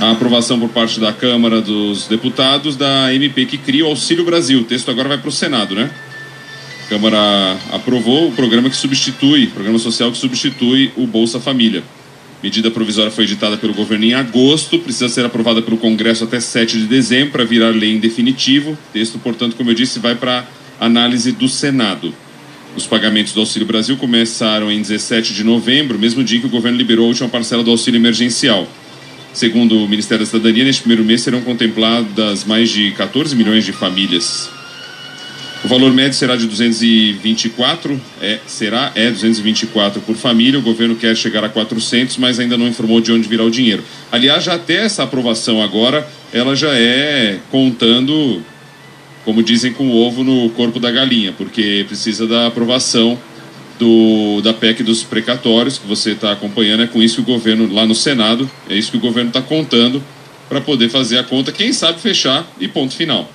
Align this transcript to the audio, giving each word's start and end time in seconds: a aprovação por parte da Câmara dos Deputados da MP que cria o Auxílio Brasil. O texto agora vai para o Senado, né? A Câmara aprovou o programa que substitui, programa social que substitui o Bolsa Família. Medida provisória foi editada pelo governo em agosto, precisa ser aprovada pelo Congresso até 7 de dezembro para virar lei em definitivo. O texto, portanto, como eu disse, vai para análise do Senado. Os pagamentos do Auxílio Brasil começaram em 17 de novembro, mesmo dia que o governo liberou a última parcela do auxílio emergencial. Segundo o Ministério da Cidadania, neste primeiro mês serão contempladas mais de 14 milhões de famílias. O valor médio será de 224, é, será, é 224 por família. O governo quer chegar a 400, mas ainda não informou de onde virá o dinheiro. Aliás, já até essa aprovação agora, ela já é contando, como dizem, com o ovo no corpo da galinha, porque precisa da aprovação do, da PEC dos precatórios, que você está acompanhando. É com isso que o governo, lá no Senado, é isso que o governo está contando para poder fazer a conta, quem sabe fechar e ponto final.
a 0.00 0.10
aprovação 0.10 0.58
por 0.58 0.68
parte 0.68 0.98
da 0.98 1.12
Câmara 1.12 1.60
dos 1.60 2.06
Deputados 2.06 2.76
da 2.76 3.14
MP 3.14 3.46
que 3.46 3.58
cria 3.58 3.84
o 3.84 3.88
Auxílio 3.88 4.24
Brasil. 4.24 4.60
O 4.60 4.64
texto 4.64 4.90
agora 4.90 5.08
vai 5.08 5.18
para 5.18 5.28
o 5.28 5.32
Senado, 5.32 5.74
né? 5.74 5.90
A 6.84 6.88
Câmara 6.88 7.56
aprovou 7.72 8.28
o 8.28 8.32
programa 8.32 8.68
que 8.68 8.76
substitui, 8.76 9.46
programa 9.46 9.78
social 9.78 10.10
que 10.10 10.18
substitui 10.18 10.92
o 10.96 11.06
Bolsa 11.06 11.40
Família. 11.40 11.82
Medida 12.42 12.70
provisória 12.70 13.10
foi 13.10 13.24
editada 13.24 13.56
pelo 13.56 13.72
governo 13.72 14.04
em 14.04 14.12
agosto, 14.12 14.78
precisa 14.78 15.08
ser 15.08 15.24
aprovada 15.24 15.62
pelo 15.62 15.78
Congresso 15.78 16.24
até 16.24 16.38
7 16.38 16.78
de 16.78 16.86
dezembro 16.86 17.32
para 17.32 17.44
virar 17.44 17.70
lei 17.70 17.94
em 17.94 17.98
definitivo. 17.98 18.72
O 18.72 18.78
texto, 18.92 19.18
portanto, 19.18 19.56
como 19.56 19.70
eu 19.70 19.74
disse, 19.74 19.98
vai 19.98 20.14
para 20.14 20.46
análise 20.78 21.32
do 21.32 21.48
Senado. 21.48 22.12
Os 22.76 22.86
pagamentos 22.86 23.32
do 23.32 23.40
Auxílio 23.40 23.66
Brasil 23.66 23.96
começaram 23.96 24.70
em 24.70 24.82
17 24.82 25.32
de 25.32 25.42
novembro, 25.42 25.98
mesmo 25.98 26.22
dia 26.22 26.40
que 26.40 26.46
o 26.46 26.50
governo 26.50 26.76
liberou 26.76 27.06
a 27.06 27.08
última 27.08 27.28
parcela 27.30 27.62
do 27.62 27.70
auxílio 27.70 27.98
emergencial. 27.98 28.68
Segundo 29.34 29.84
o 29.84 29.88
Ministério 29.88 30.24
da 30.24 30.30
Cidadania, 30.30 30.62
neste 30.62 30.82
primeiro 30.82 31.04
mês 31.04 31.22
serão 31.22 31.40
contempladas 31.40 32.44
mais 32.44 32.70
de 32.70 32.92
14 32.92 33.34
milhões 33.34 33.64
de 33.64 33.72
famílias. 33.72 34.48
O 35.64 35.66
valor 35.66 35.92
médio 35.92 36.12
será 36.12 36.36
de 36.36 36.46
224, 36.46 38.00
é, 38.22 38.38
será, 38.46 38.92
é 38.94 39.10
224 39.10 40.00
por 40.02 40.14
família. 40.14 40.60
O 40.60 40.62
governo 40.62 40.94
quer 40.94 41.16
chegar 41.16 41.42
a 41.42 41.48
400, 41.48 42.16
mas 42.18 42.38
ainda 42.38 42.56
não 42.56 42.68
informou 42.68 43.00
de 43.00 43.10
onde 43.10 43.28
virá 43.28 43.42
o 43.42 43.50
dinheiro. 43.50 43.82
Aliás, 44.12 44.44
já 44.44 44.54
até 44.54 44.84
essa 44.84 45.02
aprovação 45.02 45.60
agora, 45.60 46.06
ela 46.32 46.54
já 46.54 46.72
é 46.72 47.40
contando, 47.50 48.40
como 49.24 49.42
dizem, 49.42 49.72
com 49.72 49.88
o 49.88 49.96
ovo 49.96 50.22
no 50.22 50.48
corpo 50.50 50.78
da 50.78 50.92
galinha, 50.92 51.32
porque 51.36 51.84
precisa 51.88 52.24
da 52.24 52.46
aprovação 52.46 53.18
do, 53.78 54.40
da 54.42 54.52
PEC 54.52 54.82
dos 54.82 55.02
precatórios, 55.02 55.78
que 55.78 55.86
você 55.86 56.12
está 56.12 56.32
acompanhando. 56.32 56.82
É 56.82 56.86
com 56.86 57.02
isso 57.02 57.16
que 57.16 57.30
o 57.30 57.34
governo, 57.34 57.72
lá 57.72 57.86
no 57.86 57.94
Senado, 57.94 58.50
é 58.68 58.74
isso 58.74 58.90
que 58.90 58.96
o 58.96 59.00
governo 59.00 59.30
está 59.30 59.42
contando 59.42 60.02
para 60.48 60.60
poder 60.60 60.88
fazer 60.88 61.18
a 61.18 61.24
conta, 61.24 61.50
quem 61.50 61.72
sabe 61.72 62.00
fechar 62.00 62.46
e 62.60 62.68
ponto 62.68 62.94
final. 62.94 63.28